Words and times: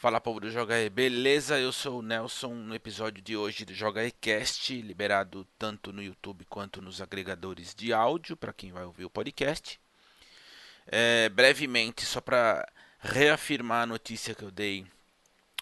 Fala 0.00 0.20
povo 0.20 0.38
do 0.38 0.48
Joga 0.48 0.78
E, 0.78 0.88
beleza? 0.88 1.58
Eu 1.58 1.72
sou 1.72 1.98
o 1.98 2.02
Nelson 2.02 2.54
no 2.54 2.72
episódio 2.72 3.20
de 3.20 3.36
hoje 3.36 3.64
do 3.64 3.74
Joga 3.74 4.04
E 4.04 4.12
Cast, 4.12 4.80
liberado 4.80 5.44
tanto 5.58 5.92
no 5.92 6.00
YouTube 6.00 6.44
quanto 6.44 6.80
nos 6.80 7.00
agregadores 7.00 7.74
de 7.74 7.92
áudio 7.92 8.36
para 8.36 8.52
quem 8.52 8.70
vai 8.70 8.84
ouvir 8.84 9.04
o 9.06 9.10
podcast. 9.10 9.80
É, 10.86 11.28
brevemente, 11.30 12.06
só 12.06 12.20
para 12.20 12.64
reafirmar 13.00 13.82
a 13.82 13.86
notícia 13.86 14.36
que 14.36 14.44
eu 14.44 14.52
dei 14.52 14.86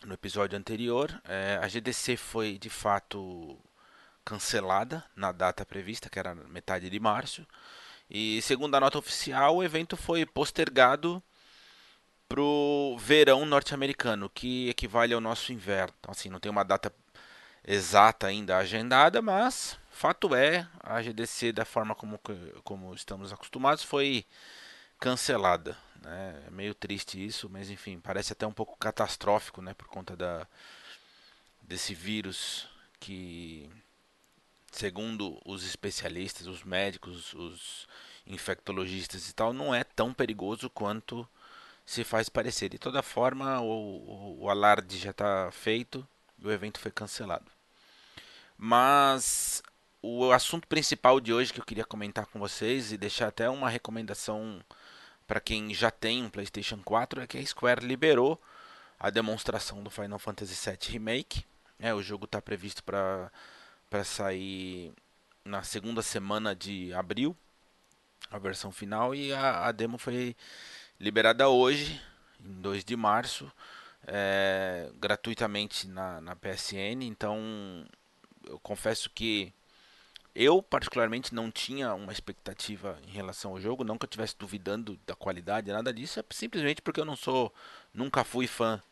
no 0.05 0.13
episódio 0.13 0.59
anterior, 0.59 1.19
é, 1.25 1.59
a 1.63 1.67
GDC 1.67 2.19
foi 2.19 2.59
de 2.59 2.69
fato 2.69 3.59
cancelada 4.23 5.03
na 5.17 5.33
data 5.33 5.65
prevista, 5.65 6.11
que 6.11 6.19
era 6.19 6.35
metade 6.35 6.91
de 6.91 7.01
março. 7.01 7.47
E 8.11 8.43
segundo 8.43 8.75
a 8.75 8.81
nota 8.81 8.99
oficial, 8.99 9.57
o 9.57 9.65
evento 9.65 9.97
foi 9.97 10.27
postergado 10.27 11.23
pro 12.29 12.97
verão 12.99 13.47
norte-americano, 13.47 14.31
que 14.31 14.69
equivale 14.69 15.15
ao 15.15 15.21
nosso 15.21 15.53
inverno. 15.53 15.95
Então, 16.01 16.13
assim, 16.13 16.29
não 16.29 16.41
tem 16.41 16.51
uma 16.51 16.65
data 16.65 16.93
exata 17.65 18.27
ainda 18.27 18.57
agendada, 18.57 19.21
mas 19.21 19.79
fato 19.91 20.35
é, 20.35 20.69
a 20.81 21.01
GDC, 21.01 21.53
da 21.53 21.65
forma 21.65 21.95
como, 21.95 22.21
como 22.63 22.95
estamos 22.95 23.33
acostumados, 23.33 23.83
foi 23.83 24.25
cancelada. 25.01 25.77
Né? 26.03 26.45
É 26.47 26.51
meio 26.51 26.75
triste 26.75 27.25
isso, 27.25 27.49
mas 27.49 27.71
enfim, 27.71 27.99
parece 27.99 28.33
até 28.33 28.47
um 28.47 28.53
pouco 28.53 28.77
catastrófico, 28.77 29.63
né, 29.63 29.75
por 29.75 29.89
conta 29.89 30.15
da, 30.17 30.47
desse 31.63 31.95
vírus 31.95 32.69
que, 33.01 33.71
segundo 34.71 35.41
os 35.45 35.65
especialistas, 35.65 36.47
os 36.47 36.63
médicos, 36.63 37.33
os 37.35 37.89
infectologistas 38.27 39.29
e 39.29 39.35
tal, 39.35 39.53
não 39.53 39.75
é 39.75 39.83
tão 39.83 40.13
perigoso 40.13 40.69
quanto 40.69 41.27
se 41.87 42.03
faz 42.03 42.29
parecer. 42.29 42.69
De 42.69 42.79
toda 42.79 43.03
forma, 43.03 43.61
o, 43.61 43.65
o, 43.65 44.39
o 44.43 44.51
alarde 44.51 44.99
já 44.99 45.11
está 45.11 45.51
feito 45.53 46.07
e 46.39 46.47
o 46.47 46.51
evento 46.51 46.81
foi 46.81 46.91
cancelado. 46.91 47.47
Mas 48.59 49.63
o 50.03 50.33
assunto 50.33 50.67
principal 50.67 51.21
de 51.21 51.33
hoje 51.33 51.53
que 51.53 51.61
eu 51.61 51.65
queria 51.65 51.85
comentar 51.85 52.27
com 52.27 52.39
vocês 52.39 52.93
e 52.93 52.99
deixar 52.99 53.29
até 53.29 53.49
uma 53.49 53.71
recomendação 53.71 54.61
para 55.27 55.41
quem 55.41 55.73
já 55.75 55.91
tem 55.91 56.23
um 56.25 56.31
PlayStation 56.31 56.79
4 56.85 57.23
é 57.23 57.27
que 57.27 57.39
a 57.39 57.47
Square 57.47 57.87
liberou 57.87 58.41
a 58.99 59.11
demonstração 59.11 59.83
do 59.83 59.91
Final 59.91 60.19
Fantasy 60.19 60.55
VII 60.55 60.93
Remake. 60.93 61.45
É, 61.79 61.93
o 61.95 62.03
jogo 62.03 62.25
está 62.25 62.41
previsto 62.41 62.83
para 62.83 63.31
sair 64.05 64.93
na 65.45 65.63
segunda 65.63 66.03
semana 66.03 66.55
de 66.55 66.93
abril, 66.95 67.37
a 68.31 68.39
versão 68.39 68.73
final, 68.73 69.15
e 69.15 69.33
a, 69.33 69.67
a 69.67 69.73
demo 69.73 69.99
foi 69.99 70.35
liberada 71.01 71.49
hoje, 71.49 72.01
em 72.45 72.61
2 72.61 72.85
de 72.85 72.97
março, 72.97 73.51
é, 74.07 74.91
gratuitamente 74.99 75.87
na, 75.87 76.21
na 76.21 76.37
PSN. 76.37 77.03
Então, 77.03 77.85
eu 78.45 78.59
confesso 78.61 79.11
que 79.11 79.53
eu, 80.35 80.63
particularmente, 80.63 81.35
não 81.35 81.51
tinha 81.51 81.95
uma 81.95 82.13
expectativa 82.13 82.99
em 83.07 83.11
relação 83.11 83.53
ao 83.53 83.61
jogo, 83.61 83.85
não 83.85 83.97
que 83.97 84.05
eu 84.05 84.09
estivesse 84.09 84.37
duvidando 84.39 84.99
da 85.07 85.15
qualidade, 85.15 85.73
nada 85.73 85.93
disso, 85.93 86.21
é 86.21 86.25
simplesmente 86.31 86.83
porque 86.83 87.01
eu 87.01 87.07
não 87.07 87.17
sou, 87.17 87.53
nunca 87.93 88.23
fui 88.23 88.47
fã 88.47 88.83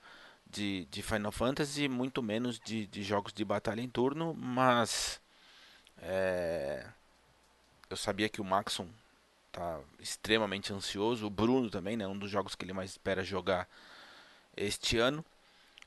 de, 0.47 0.87
de 0.87 1.03
Final 1.03 1.33
Fantasy, 1.33 1.87
muito 1.89 2.23
menos 2.23 2.59
de, 2.59 2.87
de 2.87 3.03
jogos 3.03 3.33
de 3.33 3.45
batalha 3.45 3.83
em 3.83 3.89
turno, 3.89 4.33
mas 4.35 5.21
é, 5.99 6.87
eu 7.91 7.97
sabia 7.97 8.29
que 8.29 8.41
o 8.41 8.45
Maxon 8.45 8.89
tá 9.55 9.81
extremamente 9.99 10.73
ansioso. 10.73 11.27
O 11.27 11.31
Bruno 11.31 11.71
também, 11.71 11.97
né? 11.97 12.07
Um 12.07 12.19
dos 12.19 12.31
jogos 12.31 12.55
que 12.55 12.65
ele 12.65 12.73
mais 12.73 12.91
espera 12.91 13.23
jogar 13.23 13.69
este 14.57 14.99
ano. 14.99 15.25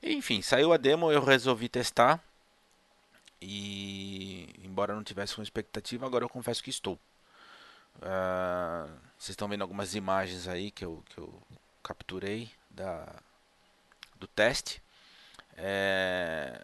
Enfim, 0.02 0.42
saiu 0.42 0.72
a 0.72 0.76
demo, 0.76 1.12
eu 1.12 1.22
resolvi 1.22 1.68
testar. 1.68 2.22
E 3.40 4.48
embora 4.64 4.94
não 4.94 5.04
tivesse 5.04 5.38
uma 5.38 5.44
expectativa, 5.44 6.06
agora 6.06 6.24
eu 6.24 6.28
confesso 6.28 6.62
que 6.62 6.70
estou. 6.70 6.98
Uh, 7.96 8.88
vocês 9.18 9.30
estão 9.30 9.48
vendo 9.48 9.62
algumas 9.62 9.94
imagens 9.94 10.48
aí 10.48 10.70
que 10.70 10.84
eu, 10.84 11.04
que 11.10 11.18
eu 11.18 11.32
capturei 11.82 12.50
da, 12.70 13.06
do 14.16 14.26
teste. 14.26 14.82
É, 15.56 16.62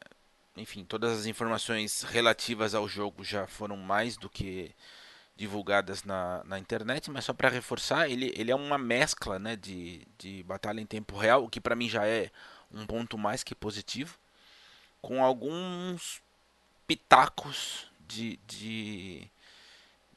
enfim, 0.57 0.85
todas 0.85 1.19
as 1.19 1.27
informações 1.27 2.03
relativas 2.03 2.75
ao 2.75 2.89
jogo 2.89 3.25
já 3.25 3.47
foram 3.47 3.77
mais 3.77 4.17
do 4.17 4.31
que 4.31 4.73
divulgadas 5.37 6.05
na, 6.05 6.43
na 6.45 6.59
internet, 6.59 7.11
mas 7.11 7.25
só 7.25 7.33
para 7.33 7.49
reforçar, 7.49 8.09
ele, 8.09 8.33
ele 8.37 8.51
é 8.51 8.55
uma 8.55 8.79
mescla 8.79 9.39
né, 9.39 9.57
de, 9.57 10.07
de 10.19 10.43
batalha 10.45 10.81
em 10.81 10.87
tempo 10.87 11.17
real, 11.17 11.45
o 11.45 11.49
que 11.49 11.61
para 11.61 11.75
mim 11.75 11.89
já 11.89 12.07
é 12.07 12.31
um 12.73 12.87
ponto 12.87 13.19
mais 13.19 13.43
que 13.43 13.55
positivo, 13.55 14.17
com 15.03 15.25
alguns 15.25 16.23
pitacos 16.87 17.91
de, 18.07 18.39
de, 18.47 19.29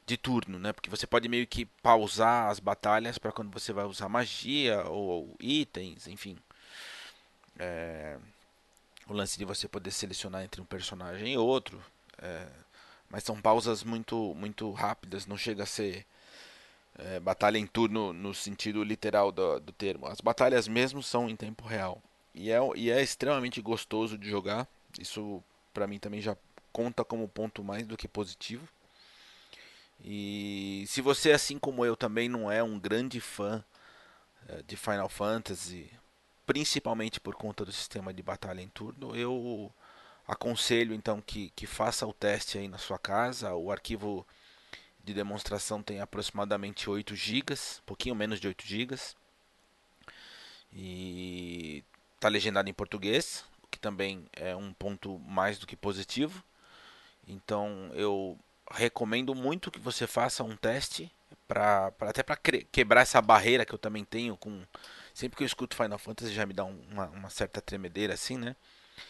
de 0.06 0.18
turno, 0.18 0.60
né? 0.60 0.72
Porque 0.72 0.90
você 0.90 1.08
pode 1.08 1.28
meio 1.28 1.48
que 1.48 1.66
pausar 1.66 2.50
as 2.50 2.60
batalhas 2.60 3.18
para 3.18 3.32
quando 3.32 3.52
você 3.52 3.74
vai 3.74 3.86
usar 3.86 4.10
magia 4.10 4.84
ou, 4.86 5.08
ou 5.08 5.36
itens, 5.40 6.08
enfim. 6.08 6.38
É, 7.60 8.18
o 9.08 9.14
lance 9.14 9.38
de 9.38 9.46
você 9.46 9.68
poder 9.68 9.92
selecionar 9.92 10.44
entre 10.44 10.62
um 10.62 10.66
personagem 10.66 11.34
e 11.34 11.38
outro. 11.38 11.82
É, 12.20 12.48
mas 13.10 13.24
são 13.24 13.40
pausas 13.42 13.84
muito 13.84 14.34
muito 14.36 14.72
rápidas, 14.72 15.26
não 15.26 15.38
chega 15.38 15.64
a 15.64 15.66
ser 15.66 16.06
é, 16.98 17.20
batalha 17.20 17.58
em 17.58 17.68
turno 17.68 18.14
no 18.14 18.34
sentido 18.34 18.84
literal 18.84 19.32
do, 19.32 19.60
do 19.60 19.72
termo. 19.72 20.08
As 20.08 20.22
batalhas 20.22 20.68
mesmo 20.68 21.02
são 21.04 21.30
em 21.30 21.36
tempo 21.36 21.66
real 21.66 22.02
e 22.34 22.52
é, 22.52 22.60
e 22.76 22.92
é 22.92 23.02
extremamente 23.02 23.62
gostoso 23.62 24.18
de 24.18 24.30
jogar. 24.30 24.68
Isso 25.00 25.44
para 25.74 25.88
mim 25.88 26.00
também 26.00 26.22
já 26.22 26.36
conta 26.72 27.04
como 27.04 27.28
ponto 27.28 27.64
mais 27.64 27.86
do 27.86 27.98
que 27.98 28.08
positivo. 28.08 28.68
E 30.04 30.86
se 30.88 31.02
você, 31.02 31.32
assim 31.32 31.58
como 31.58 31.84
eu, 31.84 31.96
também 31.96 32.30
não 32.30 32.52
é 32.52 32.62
um 32.62 32.80
grande 32.80 33.20
fã 33.20 33.64
é, 34.48 34.62
de 34.62 34.78
Final 34.78 35.10
Fantasy, 35.10 35.90
principalmente 36.46 37.20
por 37.20 37.36
conta 37.36 37.66
do 37.66 37.72
sistema 37.72 38.14
de 38.14 38.22
batalha 38.22 38.62
em 38.62 38.70
turno, 38.70 39.16
eu 39.16 39.72
Aconselho 40.28 40.94
então 40.94 41.22
que, 41.22 41.52
que 41.56 41.66
faça 41.66 42.06
o 42.06 42.14
teste 42.14 42.58
aí 42.58 42.68
na 42.68 42.78
sua 42.78 43.00
casa. 43.00 43.56
O 43.56 43.72
arquivo 43.72 44.28
de 45.04 45.14
demonstração 45.14 45.82
tem 45.82 46.02
aproximadamente 46.02 46.90
8 46.90 47.16
GB, 47.16 47.56
pouquinho 47.86 48.14
menos 48.14 48.40
de 48.40 48.48
8 48.48 48.66
GB. 48.68 48.98
E 50.74 51.84
está 52.16 52.28
legendado 52.28 52.70
em 52.70 52.74
português, 52.74 53.46
o 53.64 53.68
que 53.68 53.80
também 53.80 54.26
é 54.34 54.56
um 54.56 54.74
ponto 54.74 55.18
mais 55.20 55.58
do 55.58 55.66
que 55.66 55.76
positivo. 55.76 56.44
Então 57.28 57.90
eu 57.94 58.38
recomendo 58.72 59.34
muito 59.34 59.72
que 59.72 59.80
você 59.80 60.06
faça 60.06 60.44
um 60.44 60.58
teste 60.58 61.10
para 61.48 61.94
até 62.02 62.22
para 62.22 62.36
quebrar 62.36 63.02
essa 63.02 63.22
barreira 63.22 63.66
que 63.66 63.74
eu 63.74 63.80
também 63.80 64.04
tenho 64.04 64.36
com 64.36 64.64
sempre 65.14 65.38
que 65.38 65.44
eu 65.44 65.48
escuto 65.48 65.76
Final 65.76 65.98
Fantasy 65.98 66.34
já 66.34 66.46
me 66.46 66.54
dá 66.54 66.66
uma, 66.66 67.08
uma 67.08 67.30
certa 67.30 67.62
tremedeira 67.62 68.14
assim, 68.14 68.38
né? 68.38 68.56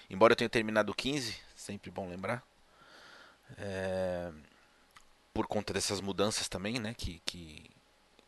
Embora 0.10 0.34
eu 0.34 0.38
tenha 0.38 0.50
terminado 0.50 0.92
o 0.92 0.96
15, 0.96 1.38
sempre 1.56 1.90
bom 1.92 2.10
lembrar. 2.10 2.44
É, 3.58 4.32
por 5.34 5.48
conta 5.48 5.74
dessas 5.74 6.02
mudanças 6.02 6.48
também, 6.48 6.80
né? 6.80 6.94
Que, 6.98 7.22
que, 7.26 7.70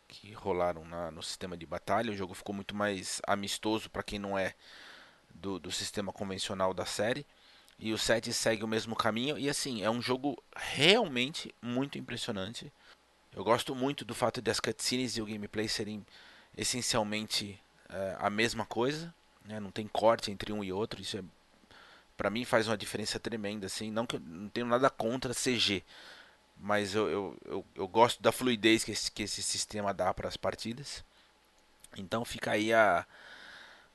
que 0.06 0.32
rolaram 0.32 0.84
na, 0.84 1.10
no 1.10 1.22
sistema 1.22 1.56
de 1.56 1.66
batalha. 1.66 2.12
O 2.12 2.16
jogo 2.16 2.34
ficou 2.34 2.54
muito 2.54 2.74
mais 2.74 3.20
amistoso 3.26 3.90
para 3.90 4.02
quem 4.02 4.18
não 4.18 4.38
é 4.38 4.54
do, 5.34 5.58
do 5.58 5.70
sistema 5.70 6.12
convencional 6.12 6.72
da 6.72 6.86
série. 6.86 7.26
E 7.78 7.92
o 7.92 7.98
7 7.98 8.32
segue 8.32 8.62
o 8.62 8.68
mesmo 8.68 8.94
caminho. 8.94 9.38
E 9.38 9.48
assim, 9.48 9.82
é 9.82 9.90
um 9.90 10.02
jogo 10.02 10.40
realmente 10.54 11.54
muito 11.62 11.98
impressionante. 11.98 12.70
Eu 13.34 13.42
gosto 13.42 13.74
muito 13.74 14.04
do 14.04 14.14
fato 14.14 14.42
de 14.42 14.50
as 14.50 14.60
cutscenes 14.60 15.16
e 15.16 15.22
o 15.22 15.26
gameplay 15.26 15.66
serem 15.66 16.04
essencialmente 16.56 17.58
é, 17.88 18.16
a 18.18 18.28
mesma 18.28 18.66
coisa. 18.66 19.14
Né? 19.44 19.58
Não 19.58 19.70
tem 19.70 19.88
corte 19.88 20.30
entre 20.30 20.52
um 20.52 20.62
e 20.62 20.72
outro. 20.72 21.00
Isso 21.00 21.16
é 21.16 21.24
para 22.20 22.28
mim 22.28 22.44
faz 22.44 22.68
uma 22.68 22.76
diferença 22.76 23.18
tremenda, 23.18 23.64
assim. 23.64 23.90
Não 23.90 24.04
que 24.04 24.16
eu 24.16 24.20
não 24.20 24.50
tenho 24.50 24.66
nada 24.66 24.90
contra 24.90 25.32
CG, 25.32 25.82
mas 26.54 26.94
eu, 26.94 27.08
eu, 27.08 27.38
eu, 27.46 27.66
eu 27.74 27.88
gosto 27.88 28.22
da 28.22 28.30
fluidez 28.30 28.84
que 28.84 28.92
esse, 28.92 29.10
que 29.10 29.22
esse 29.22 29.42
sistema 29.42 29.94
dá 29.94 30.12
para 30.12 30.28
as 30.28 30.36
partidas. 30.36 31.02
Então 31.96 32.22
fica 32.22 32.50
aí 32.50 32.74
a, 32.74 33.06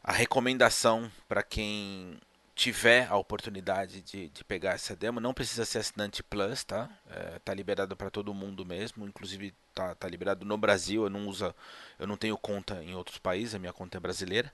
a 0.04 0.12
recomendação 0.12 1.12
para 1.28 1.44
quem 1.44 2.20
tiver 2.56 3.08
a 3.12 3.16
oportunidade 3.16 4.02
de, 4.02 4.30
de 4.30 4.44
pegar 4.44 4.72
essa 4.72 4.96
demo. 4.96 5.20
Não 5.20 5.32
precisa 5.32 5.64
ser 5.64 5.78
assinante 5.78 6.24
Plus, 6.24 6.64
tá? 6.64 6.90
É, 7.08 7.38
tá 7.46 7.54
liberado 7.54 7.96
para 7.96 8.10
todo 8.10 8.34
mundo 8.34 8.66
mesmo. 8.66 9.06
Inclusive 9.06 9.54
tá, 9.72 9.94
tá 9.94 10.08
liberado 10.08 10.44
no 10.44 10.58
Brasil. 10.58 11.04
Eu 11.04 11.12
não 11.12 11.28
uso, 11.28 11.54
eu 12.00 12.08
não 12.08 12.18
tenho 12.18 12.36
conta 12.40 12.84
em 12.84 12.96
outros 12.96 13.20
países. 13.20 13.54
A 13.54 13.60
minha 13.60 13.72
conta 13.72 13.98
é 13.98 14.02
brasileira. 14.02 14.52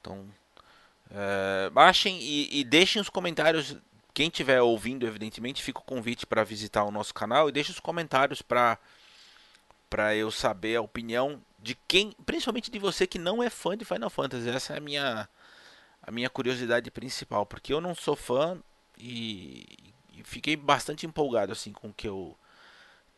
Então 0.00 0.28
Uh, 1.10 1.59
baixem 1.70 2.18
e, 2.20 2.60
e, 2.60 2.64
deixem 2.64 3.00
os 3.00 3.08
comentários. 3.08 3.76
Quem 4.12 4.28
estiver 4.28 4.60
ouvindo, 4.60 5.06
evidentemente, 5.06 5.62
fica 5.62 5.80
o 5.80 5.84
convite 5.84 6.26
para 6.26 6.44
visitar 6.44 6.84
o 6.84 6.90
nosso 6.90 7.14
canal 7.14 7.48
e 7.48 7.52
deixe 7.52 7.70
os 7.70 7.80
comentários 7.80 8.42
para 8.42 8.78
para 9.88 10.14
eu 10.14 10.30
saber 10.30 10.76
a 10.76 10.82
opinião 10.82 11.42
de 11.58 11.76
quem, 11.88 12.12
principalmente 12.24 12.70
de 12.70 12.78
você 12.78 13.08
que 13.08 13.18
não 13.18 13.42
é 13.42 13.50
fã 13.50 13.76
de 13.76 13.84
Final 13.84 14.08
Fantasy. 14.08 14.48
Essa 14.48 14.74
é 14.74 14.76
a 14.76 14.80
minha 14.80 15.28
a 16.02 16.10
minha 16.10 16.30
curiosidade 16.30 16.90
principal, 16.90 17.44
porque 17.44 17.72
eu 17.72 17.80
não 17.80 17.94
sou 17.94 18.16
fã 18.16 18.58
e, 18.98 19.66
e 20.14 20.22
fiquei 20.24 20.56
bastante 20.56 21.06
empolgado 21.06 21.52
assim 21.52 21.72
com 21.72 21.88
o 21.88 21.92
que 21.92 22.08
eu 22.08 22.36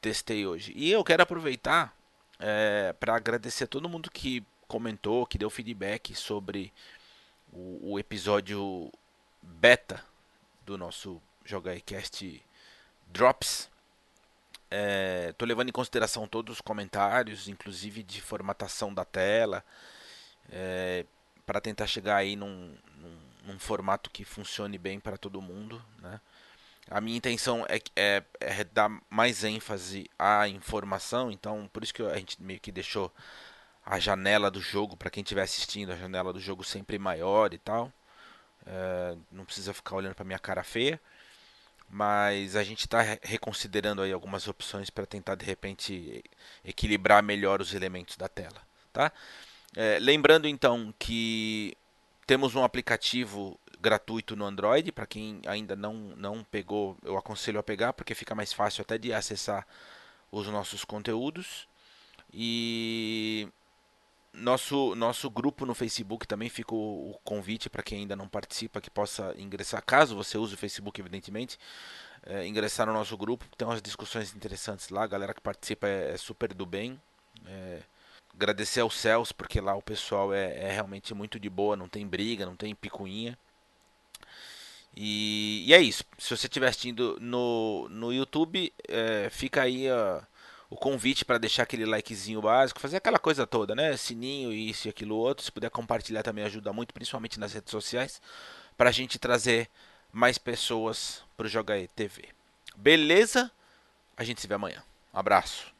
testei 0.00 0.46
hoje. 0.46 0.72
E 0.74 0.90
eu 0.90 1.04
quero 1.04 1.22
aproveitar 1.22 1.94
é, 2.38 2.94
para 2.98 3.14
agradecer 3.14 3.64
a 3.64 3.68
todo 3.68 3.88
mundo 3.88 4.10
que 4.10 4.44
comentou, 4.66 5.26
que 5.26 5.38
deu 5.38 5.50
feedback 5.50 6.14
sobre 6.14 6.72
o, 7.52 7.92
o 7.92 7.98
episódio 7.98 8.90
beta 9.42 10.02
do 10.64 10.78
nosso 10.78 11.20
JogaCast 11.44 12.42
Drops. 13.08 13.70
Estou 15.28 15.46
é, 15.46 15.48
levando 15.48 15.68
em 15.68 15.72
consideração 15.72 16.26
todos 16.26 16.56
os 16.56 16.60
comentários, 16.60 17.46
inclusive 17.46 18.02
de 18.02 18.22
formatação 18.22 18.92
da 18.92 19.04
tela, 19.04 19.62
é, 20.50 21.04
para 21.44 21.60
tentar 21.60 21.86
chegar 21.86 22.16
aí 22.16 22.34
num, 22.36 22.74
num, 22.96 23.18
num, 23.44 23.58
formato 23.58 24.08
que 24.08 24.24
funcione 24.24 24.78
bem 24.78 24.98
para 24.98 25.18
todo 25.18 25.42
mundo. 25.42 25.82
Né? 25.98 26.18
A 26.90 27.02
minha 27.02 27.18
intenção 27.18 27.66
é, 27.68 27.78
é, 27.94 28.22
é, 28.40 28.64
dar 28.64 28.90
mais 29.10 29.44
ênfase 29.44 30.08
à 30.18 30.48
informação, 30.48 31.30
então 31.30 31.68
por 31.70 31.82
isso 31.82 31.92
que 31.92 32.02
a 32.02 32.16
gente 32.16 32.42
meio 32.42 32.58
que 32.58 32.72
deixou 32.72 33.12
a 33.84 33.98
janela 33.98 34.50
do 34.50 34.60
jogo 34.60 34.96
para 34.96 35.10
quem 35.10 35.22
estiver 35.22 35.42
assistindo, 35.42 35.92
a 35.92 35.96
janela 35.96 36.32
do 36.32 36.40
jogo 36.40 36.64
sempre 36.64 36.98
maior 36.98 37.52
e 37.52 37.58
tal. 37.58 37.92
É, 38.66 39.16
não 39.30 39.44
precisa 39.44 39.74
ficar 39.74 39.96
olhando 39.96 40.14
para 40.14 40.24
minha 40.24 40.38
cara 40.38 40.62
feia 40.62 41.00
mas 41.92 42.56
a 42.56 42.64
gente 42.64 42.80
está 42.80 43.02
reconsiderando 43.22 44.00
aí 44.00 44.10
algumas 44.10 44.48
opções 44.48 44.88
para 44.88 45.04
tentar 45.04 45.34
de 45.34 45.44
repente 45.44 46.24
equilibrar 46.64 47.22
melhor 47.22 47.60
os 47.60 47.74
elementos 47.74 48.16
da 48.16 48.28
tela, 48.28 48.62
tá? 48.90 49.12
É, 49.76 49.98
lembrando 50.00 50.48
então 50.48 50.92
que 50.98 51.76
temos 52.26 52.54
um 52.54 52.64
aplicativo 52.64 53.60
gratuito 53.78 54.34
no 54.34 54.46
Android 54.46 54.90
para 54.90 55.06
quem 55.06 55.42
ainda 55.46 55.76
não 55.76 55.94
não 56.16 56.42
pegou, 56.44 56.96
eu 57.04 57.18
aconselho 57.18 57.60
a 57.60 57.62
pegar 57.62 57.92
porque 57.92 58.14
fica 58.14 58.34
mais 58.34 58.54
fácil 58.54 58.80
até 58.80 58.96
de 58.96 59.12
acessar 59.12 59.66
os 60.30 60.46
nossos 60.46 60.86
conteúdos 60.86 61.68
e 62.32 63.46
nosso, 64.32 64.94
nosso 64.94 65.28
grupo 65.28 65.66
no 65.66 65.74
Facebook 65.74 66.26
também 66.26 66.48
fica 66.48 66.74
o, 66.74 67.10
o 67.10 67.18
convite 67.22 67.68
para 67.68 67.82
quem 67.82 68.00
ainda 68.00 68.16
não 68.16 68.26
participa 68.26 68.80
que 68.80 68.90
possa 68.90 69.34
ingressar, 69.38 69.84
caso 69.84 70.16
você 70.16 70.38
use 70.38 70.54
o 70.54 70.58
Facebook, 70.58 71.00
evidentemente, 71.00 71.58
é, 72.24 72.46
ingressar 72.46 72.86
no 72.86 72.92
nosso 72.92 73.16
grupo. 73.16 73.44
Tem 73.56 73.66
umas 73.66 73.82
discussões 73.82 74.34
interessantes 74.34 74.88
lá, 74.88 75.04
a 75.04 75.06
galera 75.06 75.34
que 75.34 75.40
participa 75.40 75.86
é, 75.86 76.12
é 76.12 76.16
super 76.16 76.54
do 76.54 76.64
bem. 76.64 77.00
É, 77.46 77.80
agradecer 78.34 78.80
aos 78.80 78.94
céus, 78.94 79.32
porque 79.32 79.60
lá 79.60 79.74
o 79.74 79.82
pessoal 79.82 80.32
é, 80.32 80.56
é, 80.58 80.72
realmente 80.72 81.14
muito 81.14 81.38
de 81.38 81.50
boa, 81.50 81.76
não 81.76 81.88
tem 81.88 82.06
briga, 82.06 82.46
não 82.46 82.56
tem 82.56 82.74
picuinha. 82.74 83.36
E, 84.96 85.64
e 85.66 85.74
é 85.74 85.80
isso. 85.80 86.04
Se 86.18 86.36
você 86.36 86.46
estiver 86.46 86.68
assistindo 86.68 87.18
no, 87.20 87.88
no 87.88 88.12
YouTube, 88.12 88.72
é, 88.88 89.28
fica 89.30 89.62
aí 89.62 89.88
a 89.88 90.26
o 90.72 90.76
convite 90.76 91.22
para 91.22 91.36
deixar 91.36 91.64
aquele 91.64 91.84
likezinho 91.84 92.40
básico, 92.40 92.80
fazer 92.80 92.96
aquela 92.96 93.18
coisa 93.18 93.46
toda, 93.46 93.74
né? 93.74 93.94
Sininho, 93.94 94.50
isso 94.50 94.88
e 94.88 94.90
aquilo 94.90 95.14
outro. 95.14 95.44
Se 95.44 95.52
puder 95.52 95.68
compartilhar 95.68 96.22
também 96.22 96.44
ajuda 96.44 96.72
muito, 96.72 96.94
principalmente 96.94 97.38
nas 97.38 97.52
redes 97.52 97.70
sociais, 97.70 98.22
para 98.74 98.88
a 98.88 98.92
gente 98.92 99.18
trazer 99.18 99.68
mais 100.10 100.38
pessoas 100.38 101.22
para 101.36 101.44
o 101.44 101.48
Joga 101.48 101.74
TV. 101.94 102.24
Beleza? 102.74 103.52
A 104.16 104.24
gente 104.24 104.40
se 104.40 104.46
vê 104.46 104.54
amanhã. 104.54 104.82
Um 105.12 105.18
abraço. 105.18 105.70